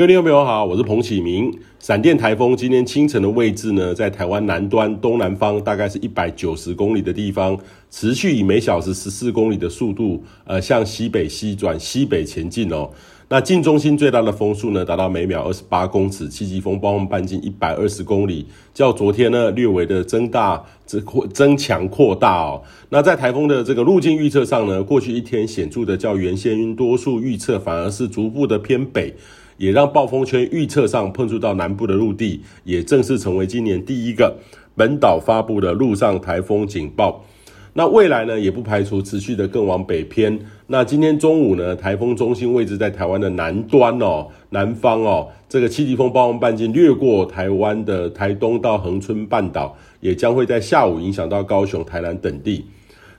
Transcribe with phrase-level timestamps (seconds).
[0.00, 1.52] 各位听众朋友好，我是彭启明。
[1.78, 7.54] 闪电台风今天清晨的位置呢，在台湾南端东南方，大概是一百九十公里的地方，
[7.90, 12.88] 持续以每小时十四公里的速度，呃，向西北西转西北前进哦。
[13.28, 21.04] 那近中心最大的风速呢，达到每秒二十八公尺，七级风暴半径一百二十公里，较昨天呢略微的增大、增、
[21.34, 22.62] 增强、扩大哦。
[22.88, 29.14] 那在台风的这个路径预测上呢，过去一天显著的较原先多数预测反而是逐步的偏北。
[29.60, 34.34] 也让暴风圈预测上碰触到南部的陆地，也正式成为今年第一个
[34.74, 37.22] 本岛发布的陆上台风警报。
[37.74, 40.36] 那未来呢，也不排除持续的更往北偏。
[40.68, 52.64] 那今天中午呢，台风中心位置在台湾的南端哦，南方哦，这个七级风暴风半径掠过台湾的台东到恒春半岛，也将会在下午影响到高雄、台南等地。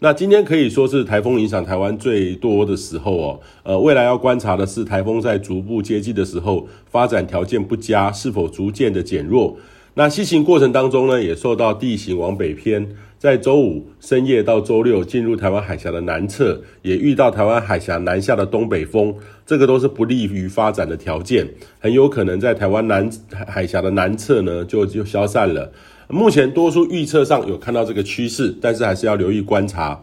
[0.00, 9.56] 那今天可以说是台风影响台湾最多的时候哦，呃，未来要观察的是台风在逐步接近的时候，发展条件不佳，是否逐渐的减弱。
[9.94, 19.12] 那西行过程当中呢，也受到地形往北偏，在周五深夜到周六进入台湾海峡的南侧，也遇到台湾海峡南下的东北风，
[19.44, 21.44] 这个都是不利于发展的条件，
[21.80, 23.10] 很有可能在台湾南
[23.48, 25.72] 海峡的南侧呢就就消散了。
[26.10, 30.02] 目前多数预测上有看到这个趋势，但是还是要留意观察。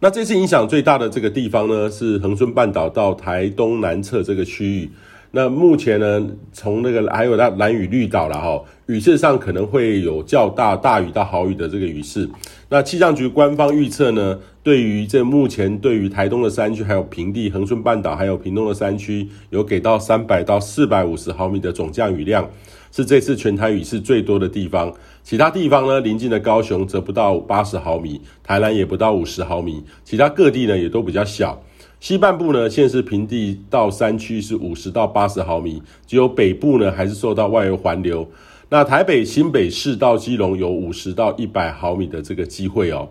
[0.00, 4.90] 那这次影响最大的这个地方呢，是恒春半岛到台东南侧这个区域。
[5.32, 12.26] 那目前呢，从那个还有那兰屿绿岛了哈，雨势上可能会有较大大雨到豪雨的这个雨势。
[12.70, 22.48] 那气象局官方预测呢，对于这目前对于台东的山区还有平地，恒春半岛还有屏东的山区，有给到三百到四百五十毫米的总降雨量。
[22.96, 31.60] 是这次全台雨势最多的地方，其他地方呢，临近的高雄则不到八十毫米，台南也不到五十毫米，其他各地呢也都比较小。
[31.98, 38.24] 西半部呢，现是平地到山区是五十到八十毫米，只有北部呢还是受到外围环流。
[38.68, 43.08] 那台北新北市到基隆有五十到一百毫米的这个机会哦。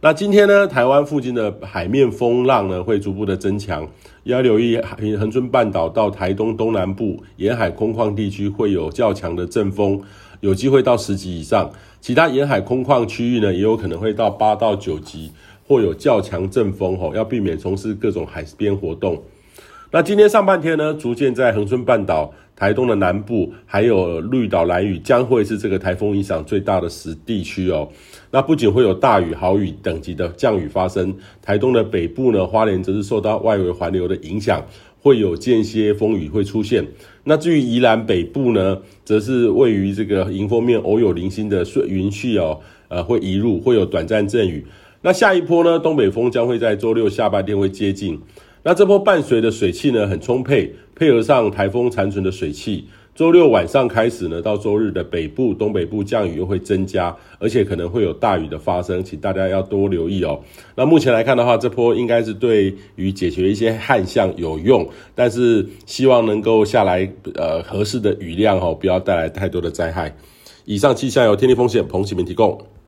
[0.00, 3.84] 那今天呢，台湾附近的海面风浪呢会逐步的增强，
[4.22, 4.80] 要留意
[5.18, 10.00] 恒春半岛到台东东南部沿海空旷地区会有较强的阵风，
[10.38, 11.68] 有机会到十级以上。
[12.00, 15.32] 其他沿海空旷区域呢，也有可能会到八到九级，
[15.66, 19.20] 或有较强阵风吼，要避免从事各种海边活动。
[19.90, 27.88] 那今天上半天呢，逐渐在恒春半岛、台东的南部，还有绿岛、兰屿，将会是这个台风影响最大的十地区哦。
[28.30, 34.62] 那不仅会有大雨、豪雨等级的降雨发生，台东的北部呢，花莲则是受到外围环流的影响，
[35.00, 36.86] 会有间歇风雨会出现。
[37.24, 44.66] 那至于宜兰北部呢，则是位于这个迎风面偶有零星的云絮哦，呃，会移入，会有短暂阵雨。
[45.00, 48.20] 那下一波呢，东北风将会在周六下半天会接近。
[48.68, 52.84] 那这波伴随的水汽呢，很充沛，配合上台风残存的水汽，
[53.14, 60.38] 周六晚上开始呢，到周日的北部、东北部降雨又会增加，而且可能会有大雨的发生，请大家要多留意哦。
[60.74, 70.14] 那目前来看的话，这波应该是对于解决一些旱象有用，但是希望能够下来呃合适的雨量哦，不要带来太多的灾害。
[70.66, 72.68] 以上气象由天气风险彭启明提供。